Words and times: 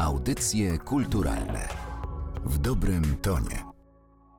Audycje 0.00 0.78
kulturalne 0.78 1.68
w 2.44 2.58
dobrym 2.58 3.16
tonie. 3.22 3.64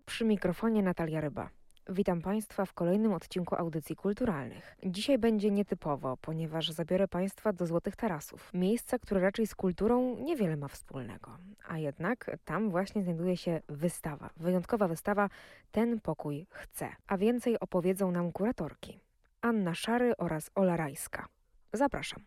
Przy 0.05 0.25
mikrofonie 0.25 0.83
Natalia 0.83 1.21
Ryba. 1.21 1.49
Witam 1.89 2.21
Państwa 2.21 2.65
w 2.65 2.73
kolejnym 2.73 3.13
odcinku 3.13 3.55
audycji 3.55 3.95
kulturalnych. 3.95 4.75
Dzisiaj 4.85 5.17
będzie 5.17 5.51
nietypowo, 5.51 6.17
ponieważ 6.17 6.71
zabiorę 6.71 7.07
Państwa 7.07 7.53
do 7.53 7.65
Złotych 7.65 7.95
Tarasów, 7.95 8.53
miejsca, 8.53 8.99
które 8.99 9.21
raczej 9.21 9.47
z 9.47 9.55
kulturą 9.55 10.15
niewiele 10.19 10.57
ma 10.57 10.67
wspólnego. 10.67 11.37
A 11.67 11.77
jednak 11.77 12.37
tam 12.45 12.69
właśnie 12.69 13.03
znajduje 13.03 13.37
się 13.37 13.61
wystawa, 13.69 14.29
wyjątkowa 14.37 14.87
wystawa 14.87 15.29
Ten 15.71 15.99
pokój 15.99 16.47
chce. 16.49 16.89
A 17.07 17.17
więcej 17.17 17.59
opowiedzą 17.59 18.11
nam 18.11 18.31
kuratorki 18.31 18.99
Anna 19.41 19.75
Szary 19.75 20.17
oraz 20.17 20.51
Ola 20.55 20.77
Rajska. 20.77 21.27
Zapraszam. 21.73 22.23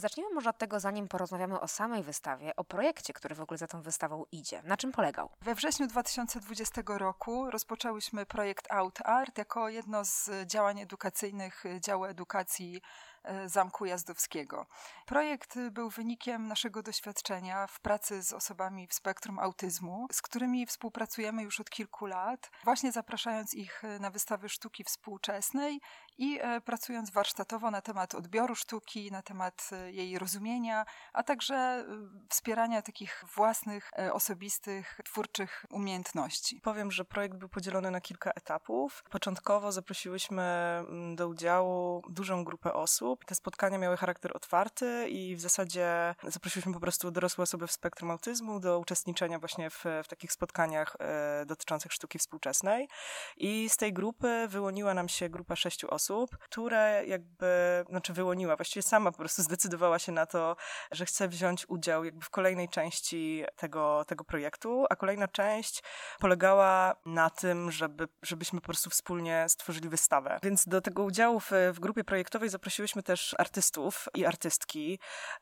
Zacznijmy 0.00 0.34
może 0.34 0.50
od 0.50 0.58
tego, 0.58 0.80
zanim 0.80 1.08
porozmawiamy 1.08 1.60
o 1.60 1.68
samej 1.68 2.02
wystawie, 2.02 2.56
o 2.56 2.64
projekcie, 2.64 3.12
który 3.12 3.34
w 3.34 3.40
ogóle 3.40 3.58
za 3.58 3.66
tą 3.66 3.82
wystawą 3.82 4.24
idzie. 4.32 4.62
Na 4.64 4.76
czym 4.76 4.92
polegał? 4.92 5.30
We 5.42 5.54
wrześniu 5.54 5.86
2020 5.86 6.82
roku 6.86 7.50
rozpoczęłyśmy 7.50 8.26
projekt 8.26 8.72
Out 8.72 8.98
Art 9.04 9.38
jako 9.38 9.68
jedno 9.68 10.04
z 10.04 10.30
działań 10.46 10.80
edukacyjnych 10.80 11.64
działu 11.80 12.04
edukacji 12.04 12.82
Zamku 13.46 13.84
Jazdowskiego. 13.84 14.66
Projekt 15.06 15.58
był 15.70 15.90
wynikiem 15.90 16.46
naszego 16.46 16.82
doświadczenia 16.82 17.66
w 17.66 17.80
pracy 17.80 18.22
z 18.22 18.32
osobami 18.32 18.86
w 18.86 18.94
spektrum 18.94 19.38
autyzmu, 19.38 20.06
z 20.12 20.22
którymi 20.22 20.66
współpracujemy 20.66 21.42
już 21.42 21.60
od 21.60 21.70
kilku 21.70 22.06
lat, 22.06 22.50
właśnie 22.64 22.92
zapraszając 22.92 23.54
ich 23.54 23.82
na 24.00 24.10
wystawy 24.10 24.48
sztuki 24.48 24.84
współczesnej 24.84 25.80
i 26.18 26.38
e, 26.42 26.60
pracując 26.60 27.10
warsztatowo 27.10 27.70
na 27.70 27.80
temat 27.80 28.14
odbioru 28.14 28.54
sztuki, 28.54 29.10
na 29.12 29.22
temat 29.22 29.70
e, 29.72 29.92
jej 29.92 30.18
rozumienia, 30.18 30.84
a 31.12 31.22
także 31.22 31.84
wspierania 32.28 32.82
takich 32.82 33.24
własnych, 33.34 33.90
osobistych, 34.12 35.00
twórczych 35.04 35.66
umiejętności. 35.70 36.60
Powiem, 36.60 36.90
że 36.90 37.04
projekt 37.04 37.36
był 37.36 37.48
podzielony 37.48 37.90
na 37.90 38.00
kilka 38.00 38.30
etapów. 38.30 39.04
Początkowo 39.10 39.72
zaprosiłyśmy 39.72 40.42
mm, 40.42 41.16
do 41.16 41.28
udziału 41.28 42.02
dużą 42.08 42.44
grupę 42.44 42.72
osób, 42.74 43.09
osób. 43.10 43.24
Te 43.24 43.34
spotkania 43.34 43.78
miały 43.78 43.96
charakter 43.96 44.36
otwarty 44.36 45.08
i 45.08 45.36
w 45.36 45.40
zasadzie 45.40 46.14
zaprosiliśmy 46.24 46.72
po 46.72 46.80
prostu 46.80 47.10
dorosłe 47.10 47.42
osoby 47.42 47.66
w 47.66 47.72
spektrum 47.72 48.10
autyzmu 48.10 48.60
do 48.60 48.78
uczestniczenia 48.78 49.38
właśnie 49.38 49.70
w, 49.70 49.84
w 50.04 50.08
takich 50.08 50.32
spotkaniach 50.32 50.96
e, 50.98 51.46
dotyczących 51.46 51.92
sztuki 51.92 52.18
współczesnej. 52.18 52.88
I 53.36 53.68
z 53.68 53.76
tej 53.76 53.92
grupy 53.92 54.46
wyłoniła 54.48 54.94
nam 54.94 55.08
się 55.08 55.28
grupa 55.28 55.56
sześciu 55.56 55.90
osób, 55.90 56.38
które 56.38 57.02
jakby, 57.06 57.84
znaczy 57.88 58.12
wyłoniła, 58.12 58.56
właściwie 58.56 58.82
sama 58.82 59.12
po 59.12 59.18
prostu 59.18 59.42
zdecydowała 59.42 59.98
się 59.98 60.12
na 60.12 60.26
to, 60.26 60.56
że 60.92 61.06
chce 61.06 61.28
wziąć 61.28 61.68
udział 61.68 62.04
jakby 62.04 62.24
w 62.24 62.30
kolejnej 62.30 62.68
części 62.68 63.44
tego, 63.56 64.04
tego 64.04 64.24
projektu, 64.24 64.86
a 64.90 64.96
kolejna 64.96 65.28
część 65.28 65.82
polegała 66.18 66.96
na 67.06 67.30
tym, 67.30 67.70
żeby, 67.70 68.08
żebyśmy 68.22 68.60
po 68.60 68.66
prostu 68.66 68.90
wspólnie 68.90 69.46
stworzyli 69.48 69.88
wystawę. 69.88 70.38
Więc 70.42 70.68
do 70.68 70.80
tego 70.80 71.04
udziału 71.04 71.40
w, 71.40 71.50
w 71.72 71.80
grupie 71.80 72.04
projektowej 72.04 72.48
zaprosiłyśmy 72.48 72.99
zaprosiliśmy 73.00 73.02
też 73.02 73.34
artystów 73.38 74.08
i 74.14 74.24
artystki, 74.26 74.98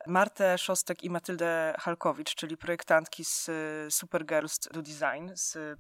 Martę 0.07 0.59
Szostek 0.59 1.05
i 1.05 1.11
Matyldę 1.11 1.75
Halkowicz, 1.79 2.35
czyli 2.35 2.57
projektantki 2.57 3.25
z 3.25 3.51
Supergirls 3.91 4.59
do 4.73 4.83
Design, 4.83 5.31
z 5.35 5.79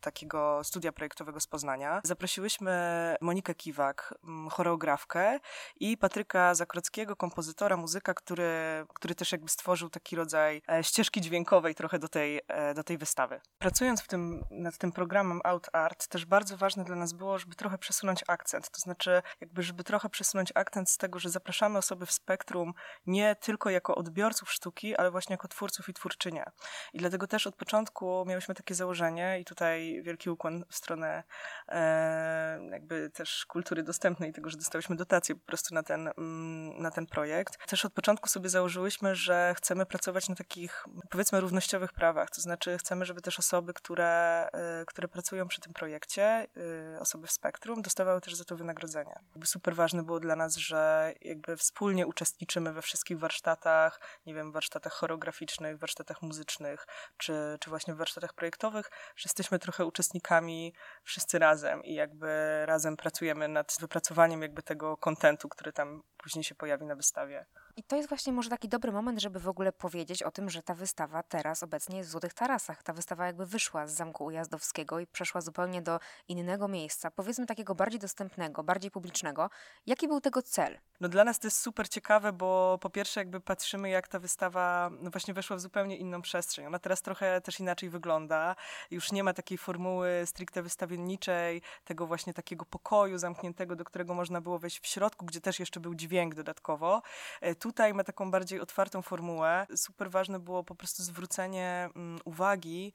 takiego 0.00 0.64
studia 0.64 0.92
projektowego 0.92 1.40
z 1.40 1.46
Poznania. 1.46 2.00
Zaprosiłyśmy 2.04 3.16
Monikę 3.20 3.54
Kiwak, 3.54 4.14
choreografkę 4.50 5.38
i 5.80 5.96
Patryka 5.96 6.54
Zakrockiego, 6.54 7.16
kompozytora, 7.16 7.76
muzyka, 7.76 8.14
który, 8.14 8.86
który 8.94 9.14
też 9.14 9.32
jakby 9.32 9.48
stworzył 9.48 9.90
taki 9.90 10.16
rodzaj 10.16 10.62
e, 10.68 10.84
ścieżki 10.84 11.20
dźwiękowej 11.20 11.74
trochę 11.74 11.98
do 11.98 12.08
tej, 12.08 12.40
e, 12.48 12.74
do 12.74 12.84
tej 12.84 12.98
wystawy. 12.98 13.40
Pracując 13.58 14.02
w 14.02 14.06
tym, 14.06 14.44
nad 14.50 14.78
tym 14.78 14.92
programem 14.92 15.40
Out 15.44 15.68
Art, 15.72 16.08
też 16.08 16.26
bardzo 16.26 16.56
ważne 16.56 16.84
dla 16.84 16.96
nas 16.96 17.12
było, 17.12 17.38
żeby 17.38 17.54
trochę 17.54 17.78
przesunąć 17.78 18.24
akcent, 18.28 18.70
to 18.70 18.80
znaczy 18.80 19.22
jakby, 19.40 19.62
żeby 19.62 19.84
trochę 19.84 20.08
przesunąć 20.08 20.52
akcent 20.54 20.90
z 20.90 20.96
tego, 20.96 21.19
że 21.20 21.30
zapraszamy 21.30 21.78
osoby 21.78 22.06
w 22.06 22.12
spektrum 22.12 22.72
nie 23.06 23.36
tylko 23.36 23.70
jako 23.70 23.94
odbiorców 23.94 24.52
sztuki, 24.52 24.96
ale 24.96 25.10
właśnie 25.10 25.34
jako 25.34 25.48
twórców 25.48 25.88
i 25.88 25.94
twórczynie. 25.94 26.44
I 26.92 26.98
dlatego 26.98 27.26
też 27.26 27.46
od 27.46 27.56
początku 27.56 28.24
miałyśmy 28.26 28.54
takie 28.54 28.74
założenie 28.74 29.40
i 29.40 29.44
tutaj 29.44 30.02
wielki 30.02 30.30
ukłon 30.30 30.64
w 30.68 30.74
stronę 30.74 31.22
e, 31.68 32.60
jakby 32.70 33.10
też 33.10 33.46
kultury 33.46 33.82
dostępnej, 33.82 34.32
tego, 34.32 34.50
że 34.50 34.56
dostałyśmy 34.56 34.96
dotacje 34.96 35.34
po 35.34 35.46
prostu 35.46 35.74
na 35.74 35.82
ten, 35.82 36.08
mm, 36.18 36.82
na 36.82 36.90
ten 36.90 37.06
projekt. 37.06 37.66
Też 37.66 37.84
od 37.84 37.92
początku 37.92 38.28
sobie 38.28 38.48
założyłyśmy, 38.48 39.14
że 39.14 39.54
chcemy 39.56 39.86
pracować 39.86 40.28
na 40.28 40.34
takich 40.34 40.84
powiedzmy 41.10 41.40
równościowych 41.40 41.92
prawach, 41.92 42.30
to 42.30 42.40
znaczy 42.40 42.78
chcemy, 42.78 43.04
żeby 43.04 43.20
też 43.20 43.38
osoby, 43.38 43.74
które, 43.74 44.48
e, 44.52 44.84
które 44.86 45.08
pracują 45.08 45.48
przy 45.48 45.60
tym 45.60 45.72
projekcie, 45.72 46.46
e, 46.94 47.00
osoby 47.00 47.26
w 47.26 47.32
spektrum, 47.32 47.82
dostawały 47.82 48.20
też 48.20 48.34
za 48.34 48.44
to 48.44 48.56
wynagrodzenie. 48.56 49.20
Jakby 49.30 49.46
super 49.46 49.74
ważne 49.74 50.02
było 50.02 50.20
dla 50.20 50.36
nas, 50.36 50.56
że 50.56 51.09
jakby 51.20 51.56
wspólnie 51.56 52.06
uczestniczymy 52.06 52.72
we 52.72 52.82
wszystkich 52.82 53.18
warsztatach, 53.18 54.00
nie 54.26 54.34
wiem, 54.34 54.52
warsztatach 54.52 54.92
choreograficznych, 54.92 55.78
warsztatach 55.78 56.22
muzycznych, 56.22 56.86
czy, 57.16 57.56
czy 57.60 57.70
właśnie 57.70 57.94
w 57.94 57.96
warsztatach 57.96 58.32
projektowych, 58.32 58.90
że 59.16 59.26
jesteśmy 59.26 59.58
trochę 59.58 59.84
uczestnikami 59.84 60.74
wszyscy 61.04 61.38
razem 61.38 61.84
i 61.84 61.94
jakby 61.94 62.62
razem 62.66 62.96
pracujemy 62.96 63.48
nad 63.48 63.76
wypracowaniem 63.80 64.42
jakby 64.42 64.62
tego 64.62 64.96
kontentu, 64.96 65.48
który 65.48 65.72
tam 65.72 66.02
później 66.16 66.44
się 66.44 66.54
pojawi 66.54 66.86
na 66.86 66.94
wystawie. 66.94 67.46
I 67.76 67.82
to 67.82 67.96
jest 67.96 68.08
właśnie 68.08 68.32
może 68.32 68.50
taki 68.50 68.68
dobry 68.68 68.92
moment, 68.92 69.20
żeby 69.20 69.40
w 69.40 69.48
ogóle 69.48 69.72
powiedzieć 69.72 70.22
o 70.22 70.30
tym, 70.30 70.50
że 70.50 70.62
ta 70.62 70.74
wystawa 70.74 71.22
teraz 71.22 71.62
obecnie 71.62 71.98
jest 71.98 72.08
w 72.08 72.12
Złotych 72.12 72.34
Tarasach. 72.34 72.82
Ta 72.82 72.92
wystawa 72.92 73.26
jakby 73.26 73.46
wyszła 73.46 73.86
z 73.86 73.92
Zamku 73.92 74.24
Ujazdowskiego 74.24 75.00
i 75.00 75.06
przeszła 75.06 75.40
zupełnie 75.40 75.82
do 75.82 76.00
innego 76.28 76.68
miejsca, 76.68 77.10
powiedzmy 77.10 77.46
takiego 77.46 77.74
bardziej 77.74 78.00
dostępnego, 78.00 78.62
bardziej 78.62 78.90
publicznego. 78.90 79.50
Jaki 79.86 80.08
był 80.08 80.20
tego 80.20 80.42
cel? 80.42 80.78
No 81.00 81.08
dla 81.08 81.24
nas 81.24 81.38
to 81.38 81.46
jest 81.46 81.60
super 81.60 81.88
ciekawe, 81.88 82.32
bo 82.32 82.78
po 82.80 82.90
pierwsze 82.90 83.20
jakby 83.20 83.40
patrzymy, 83.40 83.90
jak 83.90 84.08
ta 84.08 84.18
wystawa 84.18 84.90
no 85.00 85.10
właśnie 85.10 85.34
weszła 85.34 85.56
w 85.56 85.60
zupełnie 85.60 85.96
inną 85.96 86.22
przestrzeń. 86.22 86.66
Ona 86.66 86.78
teraz 86.78 87.02
trochę 87.02 87.40
też 87.40 87.60
inaczej 87.60 87.90
wygląda. 87.90 88.56
Już 88.90 89.12
nie 89.12 89.24
ma 89.24 89.32
takiej 89.34 89.58
formuły 89.58 90.22
stricte 90.26 90.62
wystawienniczej, 90.62 91.62
tego 91.84 92.06
właśnie 92.06 92.34
takiego 92.34 92.64
pokoju 92.64 93.18
zamkniętego, 93.18 93.76
do 93.76 93.84
którego 93.84 94.14
można 94.14 94.40
było 94.40 94.58
wejść 94.58 94.80
w 94.80 94.86
środku, 94.86 95.26
gdzie 95.26 95.40
też 95.40 95.60
jeszcze 95.60 95.80
był 95.80 95.94
dźwięk 95.94 96.34
dodatkowo. 96.34 97.02
E, 97.40 97.54
tutaj 97.54 97.94
ma 97.94 98.04
taką 98.04 98.30
bardziej 98.30 98.60
otwartą 98.60 99.02
formułę. 99.02 99.66
Super 99.76 100.10
ważne 100.10 100.38
było 100.38 100.64
po 100.64 100.74
prostu 100.74 101.02
zwrócenie 101.02 101.88
um, 101.94 102.18
uwagi 102.24 102.92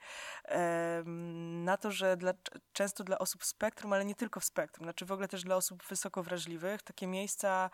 na 1.64 1.78
to, 1.78 1.92
że 1.92 2.18
dla, 2.18 2.34
często 2.74 3.04
dla 3.04 3.20
osób 3.20 3.42
w 3.42 3.46
spektrum, 3.46 3.94
ale 3.94 4.06
nie 4.06 4.16
tylko 4.16 4.40
w 4.40 4.46
spektrum, 4.46 4.86
znaczy 4.86 5.06
w 5.06 5.12
ogóle 5.12 5.28
też 5.28 5.44
dla 5.44 5.56
osób 5.56 5.84
wysoko 5.84 6.24
wrażliwych, 6.24 6.82
takie 6.82 7.08
miejsca 7.08 7.70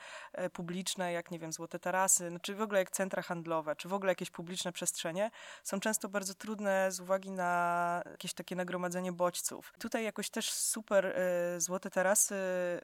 publiczne, 0.53 1.11
jak 1.11 1.31
nie 1.31 1.39
wiem, 1.39 1.53
złote 1.53 1.79
tarasy, 1.79 2.31
no, 2.31 2.39
czy 2.39 2.55
w 2.55 2.61
ogóle 2.61 2.79
jak 2.79 2.91
centra 2.91 3.21
handlowe, 3.21 3.75
czy 3.75 3.89
w 3.89 3.93
ogóle 3.93 4.11
jakieś 4.11 4.29
publiczne 4.29 4.71
przestrzenie, 4.71 5.31
są 5.63 5.79
często 5.79 6.09
bardzo 6.09 6.33
trudne 6.33 6.91
z 6.91 6.99
uwagi 6.99 7.31
na 7.31 8.03
jakieś 8.11 8.33
takie 8.33 8.55
nagromadzenie 8.55 9.11
bodźców. 9.11 9.73
Tutaj 9.79 10.03
jakoś 10.03 10.29
też 10.29 10.51
super 10.51 11.05
e, 11.05 11.61
złote 11.61 11.89
tarasy 11.89 12.35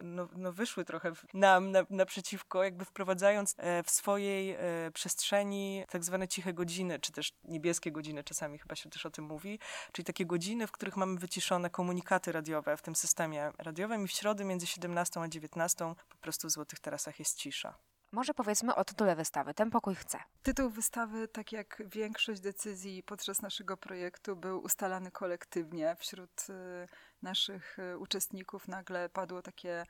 no, 0.02 0.28
no 0.36 0.54
wyszły 0.54 0.86
trochę 0.86 1.12
nam 1.34 1.72
na, 1.72 1.86
naprzeciwko, 1.90 2.64
jakby 2.64 2.86
wprowadzając 2.86 3.56
e, 3.58 3.84
w 3.84 3.90
swojej 3.90 4.58
przestrzeni 4.94 5.84
tak 5.90 6.04
zwane 6.04 6.28
ciche 6.28 6.54
godziny, 6.54 7.00
czy 7.00 7.12
też 7.12 7.34
niebieskie 7.44 7.92
godziny, 7.92 8.24
czasami 8.24 8.58
chyba 8.58 8.76
się 8.76 8.90
też 8.90 9.06
o 9.06 9.10
tym 9.10 9.26
mówi, 9.26 9.60
czyli 9.92 10.06
takie 10.06 10.26
godziny, 10.26 10.68
w 10.68 10.72
których 10.72 10.98
mamy 10.98 11.20
wyciszone 11.20 11.70
komunikaty 11.70 12.32
radiowe 12.32 12.78
w 12.78 12.82
tym 12.82 12.96
systemie 12.96 13.52
radiowym 13.58 14.04
i 14.04 14.08
w 14.08 14.12
środę 14.12 14.46
między 14.46 14.68
17 14.68 15.22
a 15.22 15.28
19 15.28 15.94
po 16.10 16.18
prostu 16.18 16.48
w 16.48 16.52
Złotych 16.52 16.80
Tarasach 16.80 17.20
jest 17.20 17.27
cisza. 17.36 17.78
Może 18.12 18.34
powiedzmy 18.34 18.76
o 18.76 18.84
tytule 18.84 19.16
wystawy. 19.16 19.54
Ten 19.54 19.70
pokój 19.70 19.96
chce. 19.96 20.20
Tytuł 20.44 20.70
wystawy, 20.70 21.28
tak 21.28 21.52
jak 21.52 21.84
większość 21.86 22.42
decyzji 22.42 23.04
podczas 23.04 23.42
naszego 23.42 23.78
projektu, 23.78 24.36
był 24.36 24.64
ustalany 24.64 25.12
kolektywnie. 25.12 25.96
Wśród 26.00 26.48
y, 26.50 26.88
naszych 27.22 27.80
y, 27.80 27.98
uczestników 27.98 28.68
nagle 28.68 29.10
padło 29.10 29.42
takie 29.42 29.84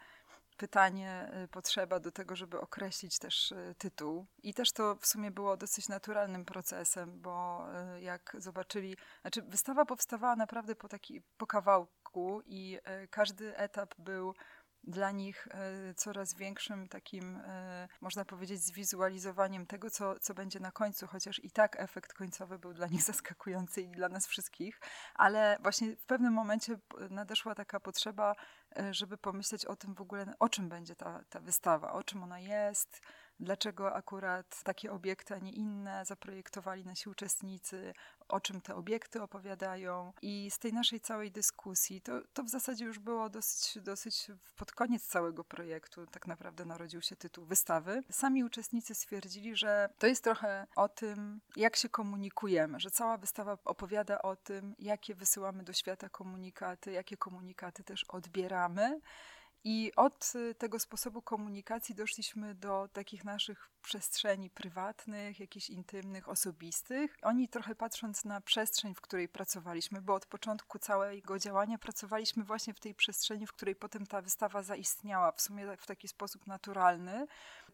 pytanie, 0.58 1.32
y, 1.44 1.48
potrzeba 1.48 2.00
do 2.00 2.12
tego, 2.12 2.36
żeby 2.36 2.60
określić 2.60 3.20
też 3.20 3.54
tytuł. 3.78 4.26
I 4.44 4.54
też 4.54 4.72
to 4.72 4.96
w 4.96 5.06
sumie 5.06 5.32
było 5.32 5.58
dosyć 5.58 5.90
naturalnym 5.90 6.46
procesem, 6.46 7.22
bo 7.22 7.66
jak 8.00 8.36
zobaczyli, 8.40 8.98
znaczy 9.22 9.42
wystawa 9.42 9.86
powstawała 9.86 10.36
naprawdę 10.36 10.76
po 10.76 10.88
taki, 10.88 11.22
po 11.38 11.48
kawałku 11.48 12.42
i 12.46 12.80
każdy 13.10 13.58
etap 13.58 13.96
był 13.98 14.34
dla 14.84 15.12
nich 15.12 15.48
e, 15.52 15.94
coraz 15.94 16.34
większym 16.34 16.88
takim, 16.88 17.36
e, 17.36 17.88
można 18.02 18.26
powiedzieć, 18.26 18.62
zwizualizowaniem 18.62 19.66
tego, 19.66 19.90
co, 19.90 20.20
co 20.20 20.34
będzie 20.34 20.60
na 20.60 20.72
końcu, 20.72 21.08
chociaż 21.08 21.44
i 21.44 21.52
tak 21.52 21.80
efekt 21.80 22.14
końcowy 22.14 22.60
był 22.60 22.74
dla 22.74 22.88
nich 22.88 23.04
zaskakujący 23.12 23.82
i 23.82 23.92
dla 23.92 24.10
nas 24.10 24.28
wszystkich, 24.28 24.80
ale 25.16 25.58
właśnie 25.62 25.96
w 25.96 26.06
pewnym 26.06 26.34
momencie 26.34 26.80
nadeszła 27.10 27.56
taka 27.56 27.80
potrzeba, 27.80 28.36
e, 28.78 28.94
żeby 28.94 29.18
pomyśleć 29.18 29.66
o 29.66 29.76
tym 29.76 29.96
w 29.96 30.02
ogóle, 30.02 30.34
o 30.40 30.50
czym 30.50 30.70
będzie 30.70 30.96
ta, 30.96 31.24
ta 31.30 31.40
wystawa, 31.40 31.92
o 31.92 32.04
czym 32.04 32.24
ona 32.24 32.40
jest, 32.40 33.02
dlaczego 33.40 33.94
akurat 33.94 34.64
takie 34.64 34.92
obiekty, 34.92 35.34
a 35.36 35.38
nie 35.38 35.52
inne 35.52 36.06
zaprojektowali 36.06 36.86
nasi 36.86 37.10
uczestnicy, 37.10 37.94
o 38.28 38.40
czym 38.40 38.62
te 38.62 38.76
obiekty 38.76 39.22
opowiadają. 39.22 40.14
I 40.22 40.52
z 40.52 40.60
tej 40.60 40.74
naszej 40.74 41.00
całej 41.00 41.32
dyskusji, 41.32 42.02
to, 42.02 42.22
to 42.34 42.44
w 42.44 42.50
zasadzie 42.50 42.86
już 42.86 43.00
było 43.00 43.30
dosyć, 43.30 43.84
dosyć 43.84 44.28
pod 44.56 44.72
koniec 44.72 45.08
całego 45.08 45.44
projektu, 45.44 46.06
tak 46.06 46.28
naprawdę 46.28 46.66
narodził 46.66 47.02
się 47.02 47.16
tytuł 47.16 47.46
wystawy. 47.46 48.04
Sami 48.12 48.44
uczestnicy 48.44 48.96
stwierdzili, 48.96 49.56
że 49.56 49.90
to 50.00 50.08
jest 50.08 50.24
trochę 50.24 50.68
o 50.76 50.90
tym, 50.90 51.42
jak 51.56 51.76
się 51.76 51.90
komunikujemy, 51.90 52.80
że 52.80 52.92
cała 52.92 53.18
wystawa 53.18 53.58
opowiada 53.66 54.22
o 54.22 54.36
tym, 54.36 54.76
jakie 54.80 55.16
wysyłamy 55.16 55.64
do 55.64 55.74
świata 55.74 56.10
komunikaty, 56.10 56.92
jakie 56.92 57.18
komunikaty 57.18 57.84
też 57.84 58.04
odbieramy. 58.04 59.00
I 59.64 59.92
od 59.96 60.34
y, 60.36 60.56
tego 60.56 60.80
sposobu 60.80 61.22
komunikacji 61.22 61.96
doszliśmy 61.96 62.56
do 62.56 62.90
takich 62.94 63.24
naszych 63.24 63.70
przestrzeni 63.82 64.50
prywatnych, 64.50 65.40
jakichś 65.40 65.70
intymnych, 65.70 66.30
osobistych. 66.30 67.18
Oni 67.22 67.50
trochę 67.50 67.76
patrząc 67.76 68.26
na 68.26 68.42
przestrzeń, 68.42 68.96
w 68.96 69.02
której 69.02 69.30
pracowaliśmy, 69.30 70.02
bo 70.02 70.14
od 70.14 70.26
początku 70.26 70.80
całego 70.80 71.40
działania 71.40 71.78
pracowaliśmy 71.78 72.44
właśnie 72.44 72.74
w 72.74 72.80
tej 72.80 72.96
przestrzeni, 72.96 73.48
w 73.48 73.54
której 73.54 73.76
potem 73.76 74.08
ta 74.08 74.22
wystawa 74.22 74.64
zaistniała, 74.64 75.32
w 75.32 75.42
sumie 75.42 75.78
w 75.78 75.86
taki 75.86 76.08
sposób 76.08 76.48
naturalny. 76.48 77.28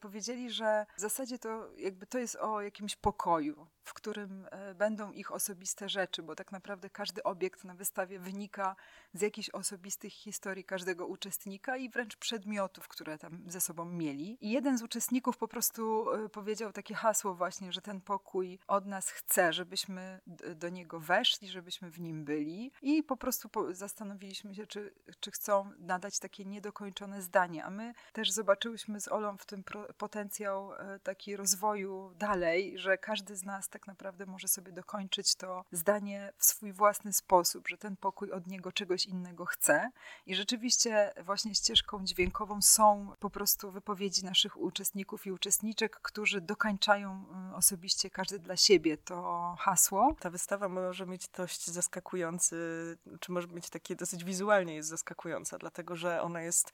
Powiedzieli, 0.03 0.51
że 0.51 0.85
w 0.97 1.01
zasadzie 1.01 1.39
to 1.39 1.69
jakby 1.77 2.05
to 2.05 2.17
jest 2.17 2.35
o 2.35 2.61
jakimś 2.61 2.95
pokoju, 2.95 3.67
w 3.83 3.93
którym 3.93 4.47
e, 4.51 4.75
będą 4.75 5.11
ich 5.11 5.31
osobiste 5.31 5.89
rzeczy, 5.89 6.23
bo 6.23 6.35
tak 6.35 6.51
naprawdę 6.51 6.89
każdy 6.89 7.23
obiekt 7.23 7.63
na 7.63 7.73
wystawie 7.73 8.19
wynika 8.19 8.75
z 9.13 9.21
jakichś 9.21 9.49
osobistych 9.49 10.13
historii 10.13 10.63
każdego 10.63 11.07
uczestnika 11.07 11.77
i 11.77 11.89
wręcz 11.89 12.17
przedmiotów, 12.17 12.87
które 12.87 13.17
tam 13.17 13.43
ze 13.47 13.61
sobą 13.61 13.85
mieli. 13.85 14.37
I 14.41 14.51
jeden 14.51 14.77
z 14.77 14.83
uczestników 14.83 15.37
po 15.37 15.47
prostu 15.47 16.11
e, 16.11 16.29
powiedział 16.29 16.71
takie 16.71 16.95
hasło 16.95 17.35
właśnie, 17.35 17.71
że 17.71 17.81
ten 17.81 18.01
pokój 18.01 18.59
od 18.67 18.85
nas 18.85 19.09
chce, 19.09 19.53
żebyśmy 19.53 20.21
do 20.55 20.69
niego 20.69 20.99
weszli, 20.99 21.47
żebyśmy 21.47 21.91
w 21.91 21.99
nim 21.99 22.25
byli 22.25 22.71
i 22.81 23.03
po 23.03 23.17
prostu 23.17 23.73
zastanowiliśmy 23.73 24.55
się, 24.55 24.67
czy, 24.67 24.93
czy 25.19 25.31
chcą 25.31 25.71
nadać 25.79 26.19
takie 26.19 26.45
niedokończone 26.45 27.21
zdanie, 27.21 27.65
a 27.65 27.69
my 27.69 27.93
też 28.13 28.31
zobaczyłyśmy 28.31 29.01
z 29.01 29.07
Olą 29.07 29.37
w 29.37 29.45
tym 29.45 29.63
potencjał 29.93 30.73
e, 30.73 30.99
taki 30.99 31.35
rozwoju 31.35 32.11
dalej, 32.15 32.77
że 32.77 32.97
każdy 32.97 33.35
z 33.35 33.43
nas 33.43 33.69
tak 33.69 33.87
naprawdę 33.87 34.25
może 34.25 34.47
sobie 34.47 34.71
dokończyć 34.71 35.35
to 35.35 35.65
zdanie 35.71 36.33
w 36.37 36.45
swój 36.45 36.73
własny 36.73 37.13
sposób, 37.13 37.67
że 37.67 37.77
ten 37.77 37.97
pokój 37.97 38.31
od 38.31 38.47
niego 38.47 38.71
czegoś 38.71 39.05
innego 39.05 39.45
chce 39.45 39.91
i 40.25 40.35
rzeczywiście 40.35 41.13
właśnie 41.23 41.55
ścieżką 41.55 42.05
dźwiękową 42.05 42.61
są 42.61 43.15
po 43.19 43.29
prostu 43.29 43.71
wypowiedzi 43.71 44.25
naszych 44.25 44.57
uczestników 44.57 45.25
i 45.25 45.31
uczestniczek, 45.31 45.99
którzy 46.01 46.41
dokańczają 46.41 47.25
y, 47.51 47.55
osobiście 47.55 48.09
każdy 48.09 48.39
dla 48.39 48.57
siebie 48.57 48.97
to 48.97 49.55
hasło. 49.59 50.15
Ta 50.19 50.29
wystawa 50.29 50.69
może 50.69 51.05
mieć 51.05 51.27
dość 51.27 51.67
zaskakujący, 51.67 52.57
czy 53.19 53.31
może 53.31 53.47
mieć 53.47 53.69
takie 53.69 53.95
dosyć 53.95 54.23
wizualnie 54.23 54.75
jest 54.75 54.89
zaskakująca, 54.89 55.57
dlatego 55.57 55.95
że 55.95 56.21
ona 56.21 56.41
jest 56.41 56.71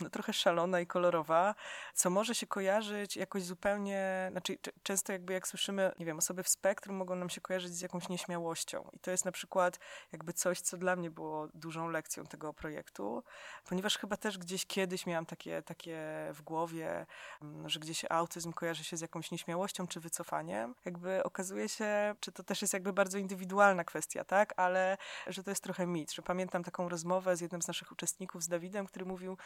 no, 0.00 0.10
trochę 0.10 0.32
szalona 0.32 0.80
i 0.80 0.86
kolorowa, 0.86 1.54
co 1.94 2.10
może 2.10 2.34
się 2.34 2.46
kojarzyć 2.56 3.16
jakoś 3.16 3.42
zupełnie, 3.42 4.28
znaczy 4.30 4.58
często 4.82 5.12
jakby 5.12 5.32
jak 5.32 5.48
słyszymy, 5.48 5.92
nie 5.98 6.06
wiem, 6.06 6.18
osoby 6.18 6.42
w 6.42 6.48
spektrum 6.48 6.96
mogą 6.96 7.16
nam 7.16 7.30
się 7.30 7.40
kojarzyć 7.40 7.72
z 7.72 7.80
jakąś 7.80 8.08
nieśmiałością 8.08 8.90
i 8.92 8.98
to 8.98 9.10
jest 9.10 9.24
na 9.24 9.32
przykład 9.32 9.78
jakby 10.12 10.32
coś, 10.32 10.60
co 10.60 10.76
dla 10.76 10.96
mnie 10.96 11.10
było 11.10 11.48
dużą 11.54 11.88
lekcją 11.88 12.26
tego 12.26 12.52
projektu, 12.52 13.22
ponieważ 13.68 13.98
chyba 13.98 14.16
też 14.16 14.38
gdzieś 14.38 14.66
kiedyś 14.66 15.06
miałam 15.06 15.26
takie, 15.26 15.62
takie 15.62 15.98
w 16.34 16.42
głowie, 16.42 17.06
mm, 17.42 17.68
że 17.68 17.80
gdzieś 17.80 18.04
autyzm 18.10 18.52
kojarzy 18.52 18.84
się 18.84 18.96
z 18.96 19.00
jakąś 19.00 19.30
nieśmiałością 19.30 19.86
czy 19.86 20.00
wycofaniem. 20.00 20.74
Jakby 20.84 21.24
okazuje 21.24 21.68
się, 21.68 22.14
czy 22.20 22.32
to 22.32 22.42
też 22.42 22.62
jest 22.62 22.74
jakby 22.74 22.92
bardzo 22.92 23.18
indywidualna 23.18 23.84
kwestia, 23.84 24.24
tak? 24.24 24.54
Ale 24.56 24.96
że 25.26 25.42
to 25.42 25.50
jest 25.50 25.62
trochę 25.62 25.86
mit, 25.86 26.12
że 26.12 26.22
pamiętam 26.22 26.64
taką 26.64 26.88
rozmowę 26.88 27.36
z 27.36 27.40
jednym 27.40 27.62
z 27.62 27.68
naszych 27.68 27.92
uczestników, 27.92 28.42
z 28.42 28.48
Dawidem, 28.48 28.86
który 28.86 29.04
mówił, 29.04 29.36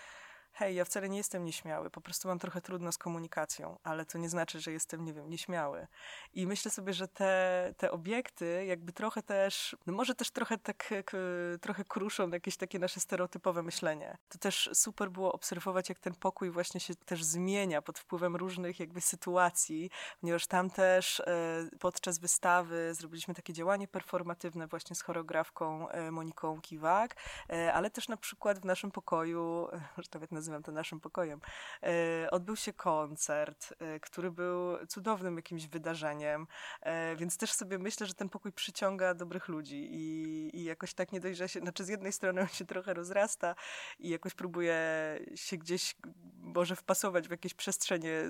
hej, 0.52 0.74
ja 0.74 0.84
wcale 0.84 1.08
nie 1.08 1.16
jestem 1.16 1.44
nieśmiały, 1.44 1.90
po 1.90 2.00
prostu 2.00 2.28
mam 2.28 2.38
trochę 2.38 2.60
trudno 2.60 2.92
z 2.92 2.98
komunikacją, 2.98 3.78
ale 3.82 4.06
to 4.06 4.18
nie 4.18 4.28
znaczy, 4.28 4.60
że 4.60 4.72
jestem, 4.72 5.04
nie 5.04 5.12
wiem, 5.12 5.30
nieśmiały. 5.30 5.86
I 6.32 6.46
myślę 6.46 6.70
sobie, 6.70 6.92
że 6.92 7.08
te, 7.08 7.74
te 7.76 7.90
obiekty 7.90 8.64
jakby 8.64 8.92
trochę 8.92 9.22
też, 9.22 9.76
no 9.86 9.92
może 9.92 10.14
też 10.14 10.30
trochę 10.30 10.58
tak, 10.58 10.90
trochę 11.60 11.84
kruszą 11.84 12.30
jakieś 12.30 12.56
takie 12.56 12.78
nasze 12.78 13.00
stereotypowe 13.00 13.62
myślenie. 13.62 14.18
To 14.28 14.38
też 14.38 14.70
super 14.72 15.10
było 15.10 15.32
obserwować, 15.32 15.88
jak 15.88 15.98
ten 15.98 16.14
pokój 16.14 16.50
właśnie 16.50 16.80
się 16.80 16.94
też 16.94 17.24
zmienia 17.24 17.82
pod 17.82 17.98
wpływem 17.98 18.36
różnych 18.36 18.80
jakby 18.80 19.00
sytuacji, 19.00 19.90
ponieważ 20.20 20.46
tam 20.46 20.70
też 20.70 21.20
e, 21.20 21.24
podczas 21.80 22.18
wystawy 22.18 22.94
zrobiliśmy 22.94 23.34
takie 23.34 23.52
działanie 23.52 23.88
performatywne 23.88 24.66
właśnie 24.66 24.96
z 24.96 25.02
choreografką 25.02 25.88
e, 25.88 26.10
Moniką 26.10 26.60
Kiwak, 26.60 27.16
e, 27.50 27.72
ale 27.72 27.90
też 27.90 28.08
na 28.08 28.16
przykład 28.16 28.58
w 28.58 28.64
naszym 28.64 28.90
pokoju, 28.90 29.68
że 29.98 30.08
nawet 30.14 30.32
nazywam 30.40 30.62
to 30.62 30.72
naszym 30.72 31.00
pokojem, 31.00 31.40
e, 31.82 32.30
odbył 32.30 32.56
się 32.56 32.72
koncert, 32.72 33.74
e, 33.78 34.00
który 34.00 34.30
był 34.30 34.86
cudownym 34.86 35.36
jakimś 35.36 35.66
wydarzeniem, 35.66 36.46
e, 36.80 37.16
więc 37.16 37.36
też 37.36 37.52
sobie 37.52 37.78
myślę, 37.78 38.06
że 38.06 38.14
ten 38.14 38.28
pokój 38.28 38.52
przyciąga 38.52 39.14
dobrych 39.14 39.48
ludzi 39.48 39.88
i, 39.90 40.50
i 40.56 40.64
jakoś 40.64 40.94
tak 40.94 41.12
nie 41.12 41.20
dość, 41.20 41.40
się, 41.52 41.60
znaczy 41.60 41.84
z 41.84 41.88
jednej 41.88 42.12
strony 42.12 42.40
on 42.40 42.48
się 42.48 42.64
trochę 42.64 42.94
rozrasta 42.94 43.54
i 43.98 44.08
jakoś 44.08 44.34
próbuje 44.34 44.74
się 45.34 45.56
gdzieś 45.56 45.96
może 46.42 46.76
wpasować 46.76 47.28
w 47.28 47.30
jakieś 47.30 47.54
przestrzenie 47.54 48.22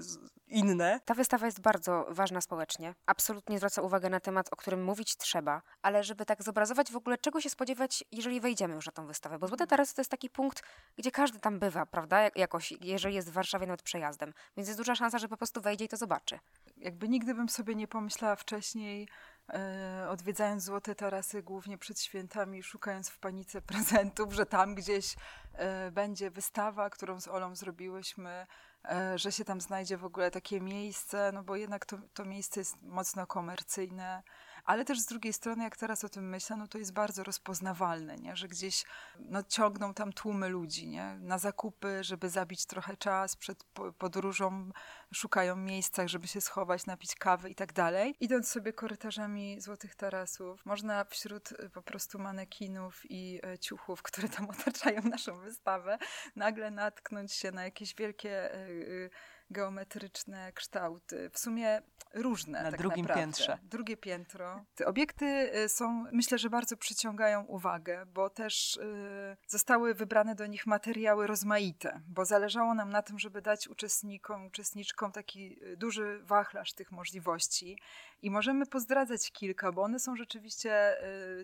inne. 0.47 1.01
Ta 1.05 1.15
wystawa 1.15 1.47
jest 1.47 1.61
bardzo 1.61 2.07
ważna 2.09 2.41
społecznie. 2.41 2.95
Absolutnie 3.07 3.59
zwraca 3.59 3.83
uwagę 3.83 4.11
na 4.11 4.21
temat, 4.21 4.49
o 4.53 4.57
którym 4.57 4.85
mówić 4.85 5.17
trzeba, 5.17 5.63
ale 5.83 6.05
żeby 6.05 6.27
tak 6.27 6.43
zobrazować 6.43 6.93
w 6.93 6.97
ogóle, 6.97 7.19
czego 7.19 7.41
się 7.41 7.51
spodziewać, 7.51 8.05
jeżeli 8.13 8.41
wejdziemy 8.41 8.75
już 8.75 8.87
na 8.87 8.93
tą 8.93 9.07
wystawę. 9.07 9.39
Bo 9.39 9.49
Złote 9.49 9.67
Tarasy 9.67 9.95
to 9.95 10.01
jest 10.01 10.11
taki 10.11 10.31
punkt, 10.31 10.63
gdzie 10.97 11.11
każdy 11.11 11.41
tam 11.41 11.59
bywa, 11.59 11.87
prawda? 11.87 12.00
Jakoś, 12.37 12.73
jeżeli 12.81 13.15
jest 13.15 13.31
w 13.31 13.33
Warszawie 13.33 13.67
nawet 13.67 13.83
przejazdem. 13.83 14.33
Więc 14.57 14.69
jest 14.69 14.81
duża 14.81 14.95
szansa, 14.95 15.19
że 15.19 15.29
po 15.29 15.37
prostu 15.37 15.61
wejdzie 15.61 15.85
i 15.85 15.89
to 15.89 15.97
zobaczy. 15.97 16.39
Jakby 16.77 17.09
nigdy 17.09 17.35
bym 17.35 17.49
sobie 17.49 17.75
nie 17.75 17.89
pomyślała 17.89 18.37
wcześniej, 18.37 19.09
e, 19.49 20.07
odwiedzając 20.09 20.65
Złote 20.65 20.95
Tarasy 20.95 21.43
głównie 21.43 21.79
przed 21.79 22.01
świętami, 22.01 22.63
szukając 22.63 23.11
w 23.11 23.19
panice 23.19 23.63
prezentów, 23.73 24.33
że 24.33 24.47
tam 24.47 24.75
gdzieś 24.75 25.17
e, 25.53 25.91
będzie 25.91 26.31
wystawa, 26.31 26.91
którą 26.91 27.21
z 27.21 27.29
Olą 27.29 27.55
zrobiłyśmy, 27.57 28.47
e, 28.85 29.19
że 29.19 29.33
się 29.33 29.45
tam 29.45 29.61
znajdzie 29.61 29.97
w 29.97 30.05
ogóle 30.05 30.31
takie 30.31 30.61
miejsce, 30.61 31.31
no 31.35 31.43
bo 31.43 31.57
jednak 31.57 31.87
to, 31.87 31.99
to 32.15 32.25
miejsce 32.25 32.61
jest 32.61 32.83
mocno 32.83 33.27
komercyjne 33.27 34.23
ale 34.71 34.85
też 34.85 35.01
z 35.01 35.07
drugiej 35.07 35.33
strony, 35.33 35.65
jak 35.65 35.77
teraz 35.77 36.05
o 36.05 36.09
tym 36.09 36.29
myślę, 36.29 36.57
no 36.57 36.69
to 36.69 36.79
jest 36.79 36.93
bardzo 36.93 37.25
rozpoznawalne, 37.25 38.17
nie? 38.17 38.37
że 38.37 38.49
gdzieś 38.49 38.85
no, 39.19 39.43
ciągną 39.43 39.95
tam 39.95 40.13
tłumy 40.13 40.49
ludzi 40.49 40.89
nie? 40.89 41.17
na 41.21 41.39
zakupy, 41.39 42.05
żeby 42.05 42.29
zabić 42.29 42.67
trochę 42.67 42.97
czas 42.97 43.37
przed 43.37 43.65
podróżą, 43.99 44.71
szukają 45.15 45.57
miejsca, 45.57 46.09
żeby 46.09 46.27
się 46.27 46.41
schować, 46.41 46.87
napić 46.87 47.15
kawy 47.15 47.51
i 47.51 47.55
tak 47.55 47.73
dalej. 47.73 48.15
Idąc 48.21 48.49
sobie 48.49 48.73
korytarzami 48.73 49.61
Złotych 49.61 49.95
Tarasów, 49.95 50.67
można 50.67 51.05
wśród 51.05 51.53
y, 51.53 51.71
po 51.71 51.83
prostu 51.83 52.19
manekinów 52.19 53.11
i 53.11 53.41
e, 53.47 53.59
ciuchów, 53.59 54.03
które 54.09 54.29
tam 54.29 54.51
otaczają 54.51 55.03
naszą 55.03 55.39
wystawę, 55.39 55.99
nagle 56.37 56.71
natknąć 56.71 57.33
się 57.33 57.53
na 57.53 57.65
jakieś 57.65 57.95
wielkie 57.95 58.55
y, 58.55 59.11
geometryczne 59.51 60.53
kształty, 60.53 61.31
w 61.33 61.39
sumie 61.39 61.83
różne. 62.15 62.63
Na 62.63 62.71
tak 62.71 62.81
drugim 62.81 63.03
naprawdę. 63.03 63.23
piętrze. 63.23 63.59
Drugie 63.63 63.97
piętro. 63.97 64.65
Te 64.75 64.87
obiekty 64.87 65.25
y, 65.65 65.69
są, 65.69 66.05
myślę, 66.13 66.39
że 66.39 66.51
bardzo 66.51 66.77
przyciągają 66.77 67.45
uwagę, 67.45 68.07
bo 68.07 68.31
też 68.31 68.77
y, 68.77 69.37
zostały 69.47 69.95
wybrane 69.95 70.35
do 70.35 70.47
nich 70.47 70.67
materiały 70.67 71.27
rozmaite, 71.27 72.01
bo 72.09 72.25
zależało 72.25 72.75
nam 72.75 72.91
na 72.91 73.03
tym, 73.03 73.19
żeby 73.19 73.43
dać 73.43 73.69
uczestnikom, 73.69 74.47
uczestniczkom 74.47 75.13
taki 75.13 75.65
y, 75.65 75.77
duży 75.77 76.21
wachlarz 76.23 76.73
tych 76.73 76.93
możliwości. 76.93 77.79
I 78.23 78.31
możemy 78.31 78.67
pozdradzać 78.67 79.33
kilka, 79.33 79.73
bo 79.73 79.83
one 79.83 79.99
są 79.99 80.17
rzeczywiście 80.17 80.97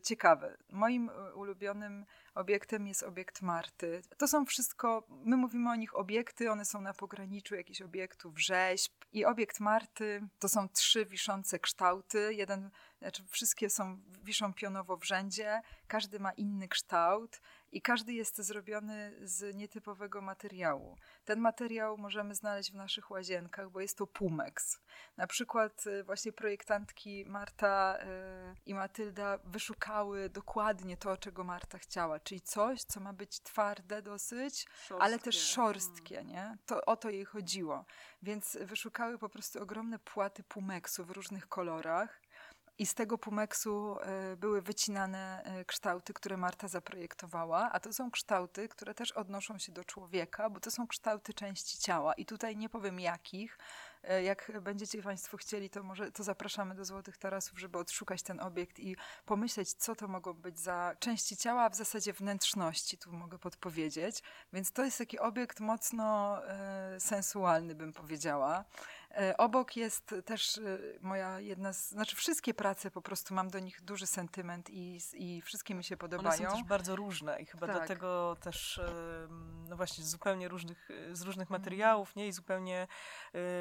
ciekawe. 0.02 0.56
Moim 0.70 1.10
ulubionym 1.34 2.06
obiektem 2.36 2.86
jest 2.86 3.02
obiekt 3.02 3.42
Marty. 3.42 4.02
To 4.18 4.28
są 4.28 4.46
wszystko, 4.46 5.06
my 5.24 5.36
mówimy 5.36 5.70
o 5.70 5.74
nich 5.74 5.96
obiekty, 5.96 6.50
one 6.50 6.64
są 6.64 6.80
na 6.80 6.94
pograniczu 6.94 7.54
jakichś 7.54 7.82
obiektów, 7.82 8.40
rzeźb. 8.40 8.92
I 9.12 9.24
obiekt 9.24 9.60
Marty 9.60 10.28
to 10.38 10.48
są 10.48 10.68
trzy 10.68 11.06
wiszące 11.06 11.58
kształty. 11.58 12.34
Jeden 12.34 12.70
znaczy 12.98 13.22
wszystkie 13.30 13.70
są, 13.70 13.98
wiszą 14.24 14.54
pionowo 14.54 14.96
w 14.96 15.04
rzędzie, 15.04 15.60
każdy 15.86 16.20
ma 16.20 16.32
inny 16.32 16.68
kształt 16.68 17.40
i 17.72 17.82
każdy 17.82 18.12
jest 18.12 18.36
zrobiony 18.36 19.12
z 19.22 19.56
nietypowego 19.56 20.20
materiału. 20.20 20.96
Ten 21.24 21.40
materiał 21.40 21.98
możemy 21.98 22.34
znaleźć 22.34 22.72
w 22.72 22.74
naszych 22.74 23.10
łazienkach, 23.10 23.70
bo 23.70 23.80
jest 23.80 23.98
to 23.98 24.06
pumex. 24.06 24.80
Na 25.16 25.26
przykład 25.26 25.86
y, 25.86 26.04
właśnie 26.04 26.32
projektantki 26.32 27.24
Marta 27.26 27.98
y, 27.98 28.06
i 28.66 28.74
Matylda 28.74 29.38
wyszukały 29.44 30.30
dokładnie 30.30 30.96
to, 30.96 31.16
czego 31.16 31.44
Marta 31.44 31.78
chciała, 31.78 32.20
czyli 32.20 32.40
coś, 32.40 32.82
co 32.82 33.00
ma 33.00 33.12
być 33.12 33.40
twarde 33.40 34.02
dosyć, 34.02 34.66
szorstkie. 34.68 35.02
ale 35.02 35.18
też 35.18 35.36
szorstkie, 35.36 36.24
nie? 36.24 36.56
To 36.66 36.84
o 36.84 36.96
to 36.96 37.10
jej 37.10 37.24
chodziło. 37.24 37.84
Więc 38.22 38.58
wyszukały 38.60 39.18
po 39.18 39.28
prostu 39.28 39.62
ogromne 39.62 39.98
płaty 39.98 40.42
pumeksu 40.42 41.04
w 41.04 41.10
różnych 41.10 41.48
kolorach 41.48 42.20
i 42.78 42.86
z 42.86 42.94
tego 42.94 43.18
pumeksu 43.18 43.96
e, 44.00 44.36
były 44.36 44.62
wycinane 44.62 45.42
e, 45.44 45.64
kształty, 45.64 46.14
które 46.14 46.36
Marta 46.36 46.68
zaprojektowała, 46.68 47.70
a 47.72 47.80
to 47.80 47.92
są 47.92 48.10
kształty, 48.10 48.68
które 48.68 48.94
też 48.94 49.12
odnoszą 49.12 49.58
się 49.58 49.72
do 49.72 49.84
człowieka, 49.84 50.50
bo 50.50 50.60
to 50.60 50.70
są 50.70 50.86
kształty 50.86 51.34
części 51.34 51.78
ciała. 51.78 52.14
I 52.14 52.26
tutaj 52.26 52.56
nie 52.56 52.68
powiem 52.68 53.00
jakich, 53.00 53.58
E, 54.06 54.22
jak 54.22 54.52
będziecie 54.60 55.02
Państwo 55.02 55.36
chcieli, 55.36 55.70
to 55.70 55.82
może 55.82 56.12
to 56.12 56.22
zapraszamy 56.22 56.74
do 56.74 56.84
Złotych 56.84 57.16
Tarasów, 57.16 57.58
żeby 57.58 57.78
odszukać 57.78 58.22
ten 58.22 58.40
obiekt 58.40 58.78
i 58.78 58.96
pomyśleć, 59.24 59.72
co 59.72 59.94
to 59.94 60.08
mogą 60.08 60.32
być 60.32 60.58
za 60.60 60.96
części 60.98 61.36
ciała, 61.36 61.62
a 61.62 61.70
w 61.70 61.74
zasadzie 61.74 62.12
wnętrzności, 62.12 62.98
tu 62.98 63.12
mogę 63.12 63.38
podpowiedzieć. 63.38 64.22
Więc 64.52 64.72
to 64.72 64.84
jest 64.84 64.98
taki 64.98 65.18
obiekt 65.18 65.60
mocno 65.60 66.38
sensualny, 66.98 67.74
bym 67.74 67.92
powiedziała. 67.92 68.64
E, 69.16 69.36
obok 69.36 69.76
jest 69.76 70.14
też 70.24 70.58
e, 70.58 70.78
moja 71.00 71.40
jedna 71.40 71.72
z, 71.72 71.90
znaczy 71.90 72.16
wszystkie 72.16 72.54
prace 72.54 72.90
po 72.90 73.02
prostu 73.02 73.34
mam 73.34 73.50
do 73.50 73.58
nich 73.58 73.82
duży 73.82 74.06
sentyment 74.06 74.70
i, 74.70 74.98
i 75.14 75.42
wszystkie 75.42 75.74
mi 75.74 75.84
się 75.84 75.96
podobają. 75.96 76.38
One 76.40 76.50
są 76.50 76.56
też 76.56 76.64
bardzo 76.64 76.96
różne 76.96 77.40
i 77.40 77.46
chyba 77.46 77.66
tak. 77.66 77.76
dlatego 77.76 78.36
też 78.40 78.80
no 79.68 79.76
właśnie 79.76 80.04
z 80.04 80.10
zupełnie 80.10 80.48
różnych, 80.48 80.88
z 81.12 81.22
różnych 81.22 81.46
mhm. 81.46 81.60
materiałów, 81.60 82.16
nie? 82.16 82.28
I 82.28 82.32
zupełnie 82.32 82.88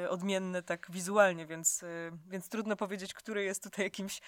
odmienne 0.08 0.62
tak 0.62 0.86
wizualnie, 0.90 1.46
więc, 1.46 1.84
więc 2.26 2.48
trudno 2.48 2.76
powiedzieć, 2.76 3.14
który 3.14 3.44
jest 3.44 3.62
tutaj 3.62 3.84
jakimś 3.84 4.20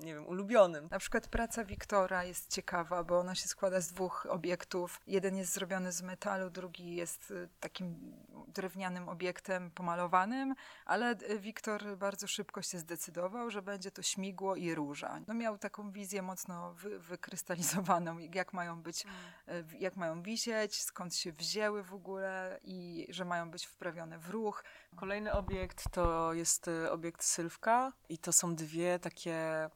nie 0.00 0.14
wiem, 0.14 0.26
ulubionym. 0.26 0.88
Na 0.90 0.98
przykład 0.98 1.28
praca 1.28 1.64
Wiktora 1.64 2.24
jest 2.24 2.52
ciekawa, 2.52 3.04
bo 3.04 3.18
ona 3.18 3.34
się 3.34 3.48
składa 3.48 3.80
z 3.80 3.92
dwóch 3.92 4.26
obiektów. 4.30 5.00
Jeden 5.06 5.36
jest 5.36 5.52
zrobiony 5.52 5.92
z 5.92 6.02
metalu, 6.02 6.50
drugi 6.50 6.96
jest 6.96 7.30
y, 7.30 7.48
takim 7.60 8.16
drewnianym 8.48 9.08
obiektem 9.08 9.70
pomalowanym, 9.70 10.54
ale 10.84 11.10
y, 11.30 11.38
Wiktor 11.38 11.96
bardzo 11.96 12.26
szybko 12.26 12.62
się 12.62 12.78
zdecydował, 12.78 13.50
że 13.50 13.62
będzie 13.62 13.90
to 13.90 14.02
śmigło 14.02 14.56
i 14.56 14.74
róża. 14.74 15.20
No 15.26 15.34
miał 15.34 15.58
taką 15.58 15.92
wizję 15.92 16.22
mocno 16.22 16.74
wy, 16.74 16.98
wykrystalizowaną, 16.98 18.18
jak 18.18 18.52
mają 18.52 18.82
być, 18.82 19.04
mm. 19.04 19.66
y, 19.72 19.78
jak 19.78 19.96
mają 19.96 20.22
wisieć, 20.22 20.82
skąd 20.82 21.14
się 21.14 21.32
wzięły 21.32 21.82
w 21.82 21.94
ogóle 21.94 22.60
i 22.62 23.06
że 23.10 23.24
mają 23.24 23.50
być 23.50 23.66
wprawione 23.66 24.18
w 24.18 24.30
ruch. 24.30 24.64
Kolejny 24.96 25.32
obiekt 25.32 25.90
to 25.90 26.32
jest 26.32 26.70
obiekt 26.90 27.24
Sylwka 27.24 27.92
i 28.08 28.18
to 28.18 28.32
są 28.32 28.54
dwie 28.54 28.98
takie 28.98 29.70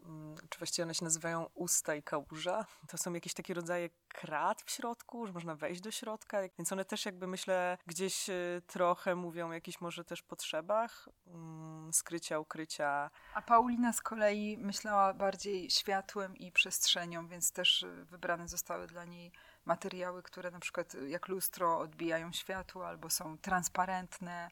czy 0.48 0.58
właściwie 0.58 0.84
one 0.84 0.94
się 0.94 1.04
nazywają 1.04 1.46
usta 1.54 1.94
i 1.94 2.02
kałuża. 2.02 2.66
To 2.88 2.98
są 2.98 3.12
jakieś 3.12 3.34
takie 3.34 3.54
rodzaje 3.54 3.90
krat 4.08 4.62
w 4.62 4.70
środku, 4.70 5.26
że 5.26 5.32
można 5.32 5.54
wejść 5.54 5.80
do 5.80 5.90
środka, 5.90 6.38
więc 6.58 6.72
one 6.72 6.84
też 6.84 7.06
jakby 7.06 7.26
myślę 7.26 7.78
gdzieś 7.86 8.28
y, 8.28 8.62
trochę 8.66 9.14
mówią 9.14 9.48
o 9.48 9.52
jakichś 9.52 9.80
może 9.80 10.04
też 10.04 10.22
potrzebach 10.22 11.08
mm, 11.26 11.92
skrycia, 11.92 12.38
ukrycia. 12.38 13.10
A 13.34 13.42
Paulina 13.42 13.92
z 13.92 14.02
kolei 14.02 14.58
myślała 14.58 15.14
bardziej 15.14 15.70
światłem 15.70 16.36
i 16.36 16.52
przestrzenią, 16.52 17.28
więc 17.28 17.52
też 17.52 17.82
y, 17.82 18.04
wybrane 18.04 18.48
zostały 18.48 18.86
dla 18.86 19.04
niej 19.04 19.32
materiały, 19.64 20.22
które 20.22 20.50
na 20.50 20.60
przykład 20.60 20.94
jak 21.08 21.28
lustro 21.28 21.78
odbijają 21.78 22.32
światło 22.32 22.88
albo 22.88 23.10
są 23.10 23.38
transparentne, 23.38 24.50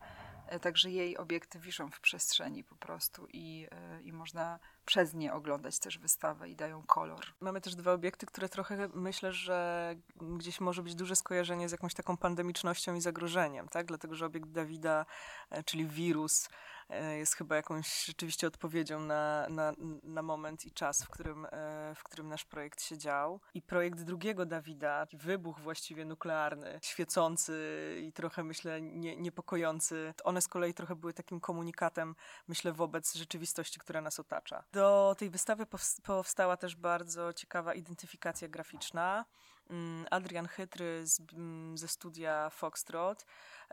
także 0.61 0.91
jej 0.91 1.17
obiekty 1.17 1.59
wiszą 1.59 1.91
w 1.91 2.01
przestrzeni 2.01 2.65
po 2.65 2.77
prostu 2.77 3.27
i, 3.33 3.67
e, 3.71 4.03
i 4.03 4.13
można 4.13 4.59
przez 4.85 5.15
nie 5.15 5.33
oglądać 5.33 5.79
też 5.79 5.99
wystawę 5.99 6.49
i 6.49 6.57
dają 6.57 6.83
kolor. 6.83 7.35
Mamy 7.41 7.61
też 7.61 7.75
dwa 7.75 7.93
obiekty, 7.93 8.27
które 8.27 8.49
trochę 8.49 8.89
myślę, 8.95 9.33
że 9.33 9.95
gdzieś 10.17 10.61
może 10.61 10.83
być 10.83 10.95
duże 10.95 11.17
skojarzenie 11.17 11.69
z 11.69 11.73
jakąś 11.73 11.95
taką 11.95 12.17
pandemicznością 12.17 12.95
i 12.95 13.01
zagrożeniem, 13.01 13.69
tak? 13.69 13.87
Dlatego, 13.87 14.15
że 14.15 14.27
obiekt 14.27 14.49
Dawida, 14.49 15.07
e, 15.51 15.63
czyli 15.63 15.87
wirus, 15.87 16.49
E, 16.49 16.78
jest 17.19 17.35
chyba 17.35 17.57
jakąś 17.57 18.05
rzeczywiście 18.05 18.47
odpowiedzią 18.47 19.01
na, 19.01 19.47
na, 19.49 19.73
na 20.03 20.23
moment 20.23 20.67
i 20.67 20.73
czas, 20.73 21.05
w 21.05 21.09
którym, 21.09 21.47
e, 21.53 21.95
w 21.95 22.03
którym 22.05 22.29
nasz 22.29 22.45
projekt 22.45 22.83
się 22.83 22.99
dział. 22.99 23.41
I 23.55 23.63
projekt 23.63 24.03
drugiego 24.03 24.47
Dawida, 24.47 25.07
wybuch 25.13 25.61
właściwie 25.61 26.05
nuklearny, 26.05 26.79
świecący 26.83 27.97
i 28.03 28.13
trochę, 28.13 28.45
myślę, 28.45 28.81
nie, 28.81 29.17
niepokojący, 29.17 30.15
one 30.25 30.41
z 30.43 30.49
kolei 30.49 30.75
trochę 30.75 30.97
były 30.97 31.13
takim 31.13 31.41
komunikatem, 31.41 32.15
myślę, 32.49 32.73
wobec 32.73 33.15
rzeczywistości, 33.15 33.81
która 33.81 34.01
nas 34.01 34.21
otacza. 34.21 34.65
Do 34.73 35.15
tej 35.19 35.31
wystawy 35.31 35.67
powstała 36.05 36.57
też 36.57 36.77
bardzo 36.77 37.33
ciekawa 37.33 37.75
identyfikacja 37.75 38.49
graficzna. 38.49 39.25
Mm, 39.71 40.07
Adrian 40.11 40.49
Chytry 40.49 41.07
z, 41.07 41.21
mm, 41.33 41.79
ze 41.79 41.89
studia 41.89 42.51
Foxtrot 42.51 43.25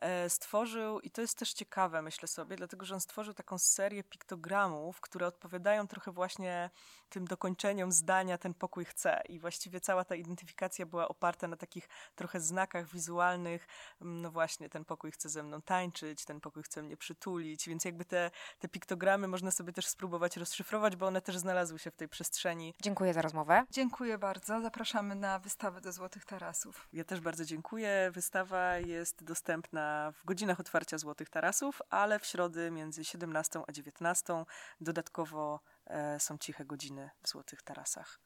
E, 0.01 0.29
stworzył, 0.29 0.99
i 0.99 1.11
to 1.11 1.21
jest 1.21 1.37
też 1.37 1.53
ciekawe, 1.53 2.01
myślę 2.01 2.27
sobie, 2.27 2.55
dlatego 2.55 2.85
że 2.85 2.93
on 2.93 3.01
stworzył 3.01 3.33
taką 3.33 3.57
serię 3.57 4.03
piktogramów, 4.03 5.01
które 5.01 5.27
odpowiadają 5.27 5.87
trochę 5.87 6.11
właśnie 6.11 6.69
tym 7.09 7.25
dokończeniom 7.25 7.91
zdania 7.91 8.37
ten 8.37 8.53
pokój 8.53 8.85
chce. 8.85 9.21
I 9.29 9.39
właściwie 9.39 9.79
cała 9.79 10.05
ta 10.05 10.15
identyfikacja 10.15 10.85
była 10.85 11.07
oparta 11.07 11.47
na 11.47 11.57
takich 11.57 11.89
trochę 12.15 12.39
znakach 12.39 12.91
wizualnych. 12.91 13.67
Mm, 14.01 14.21
no 14.21 14.31
właśnie, 14.31 14.69
ten 14.69 14.85
pokój 14.85 15.11
chce 15.11 15.29
ze 15.29 15.43
mną 15.43 15.61
tańczyć, 15.61 16.25
ten 16.25 16.41
pokój 16.41 16.63
chce 16.63 16.83
mnie 16.83 16.97
przytulić, 16.97 17.69
więc 17.69 17.85
jakby 17.85 18.05
te, 18.05 18.31
te 18.59 18.67
piktogramy 18.67 19.27
można 19.27 19.51
sobie 19.51 19.73
też 19.73 19.87
spróbować 19.87 20.37
rozszyfrować, 20.37 20.95
bo 20.95 21.07
one 21.07 21.21
też 21.21 21.37
znalazły 21.37 21.79
się 21.79 21.91
w 21.91 21.95
tej 21.95 22.09
przestrzeni. 22.09 22.73
Dziękuję 22.81 23.13
za 23.13 23.21
rozmowę. 23.21 23.65
Dziękuję 23.71 24.17
bardzo. 24.17 24.61
Zapraszamy 24.61 25.15
na 25.15 25.39
wystawę 25.39 25.81
do 25.85 25.91
Złotych 25.91 26.25
Tarasów. 26.25 26.87
Ja 26.93 27.03
też 27.03 27.19
bardzo 27.19 27.45
dziękuję. 27.45 28.11
Wystawa 28.13 28.77
jest 28.77 29.23
dostępna 29.23 30.11
w 30.11 30.25
godzinach 30.25 30.59
otwarcia 30.59 30.97
Złotych 30.97 31.29
Tarasów, 31.29 31.81
ale 31.89 32.19
w 32.19 32.25
środy 32.25 32.71
między 32.71 33.05
17 33.05 33.61
a 33.67 33.71
19 33.71 34.45
dodatkowo 34.81 35.59
e, 35.87 36.19
są 36.19 36.37
ciche 36.37 36.65
godziny 36.65 37.09
w 37.23 37.29
Złotych 37.29 37.61
Tarasach. 37.61 38.19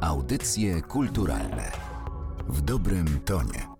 Audycje 0.00 0.82
kulturalne 0.82 1.72
w 2.48 2.60
dobrym 2.60 3.20
tonie. 3.20 3.71